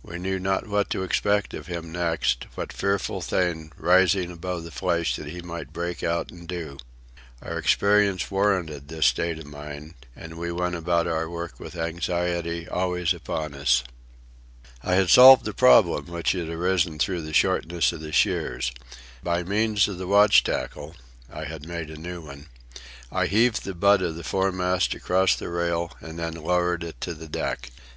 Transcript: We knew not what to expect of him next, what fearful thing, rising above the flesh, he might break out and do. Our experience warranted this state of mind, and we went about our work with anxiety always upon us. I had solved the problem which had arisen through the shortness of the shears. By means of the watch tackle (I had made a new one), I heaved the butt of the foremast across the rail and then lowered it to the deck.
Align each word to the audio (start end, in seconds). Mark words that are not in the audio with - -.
We 0.00 0.20
knew 0.20 0.38
not 0.38 0.68
what 0.68 0.90
to 0.90 1.02
expect 1.02 1.52
of 1.52 1.66
him 1.66 1.90
next, 1.90 2.46
what 2.54 2.72
fearful 2.72 3.20
thing, 3.20 3.72
rising 3.76 4.30
above 4.30 4.62
the 4.62 4.70
flesh, 4.70 5.16
he 5.16 5.40
might 5.42 5.72
break 5.72 6.04
out 6.04 6.30
and 6.30 6.46
do. 6.46 6.78
Our 7.42 7.58
experience 7.58 8.30
warranted 8.30 8.86
this 8.86 9.06
state 9.06 9.40
of 9.40 9.46
mind, 9.46 9.94
and 10.14 10.38
we 10.38 10.52
went 10.52 10.76
about 10.76 11.08
our 11.08 11.28
work 11.28 11.58
with 11.58 11.74
anxiety 11.74 12.68
always 12.68 13.12
upon 13.12 13.54
us. 13.54 13.82
I 14.84 14.94
had 14.94 15.10
solved 15.10 15.44
the 15.44 15.52
problem 15.52 16.06
which 16.06 16.30
had 16.30 16.48
arisen 16.48 17.00
through 17.00 17.22
the 17.22 17.32
shortness 17.34 17.90
of 17.92 18.00
the 18.02 18.12
shears. 18.12 18.70
By 19.24 19.42
means 19.42 19.88
of 19.88 19.98
the 19.98 20.06
watch 20.06 20.44
tackle 20.44 20.94
(I 21.28 21.42
had 21.46 21.66
made 21.66 21.90
a 21.90 21.96
new 21.98 22.20
one), 22.24 22.46
I 23.10 23.26
heaved 23.26 23.64
the 23.64 23.74
butt 23.74 24.00
of 24.00 24.14
the 24.14 24.22
foremast 24.22 24.94
across 24.94 25.34
the 25.34 25.48
rail 25.48 25.90
and 26.00 26.20
then 26.20 26.34
lowered 26.34 26.84
it 26.84 27.00
to 27.00 27.14
the 27.14 27.26
deck. 27.26 27.72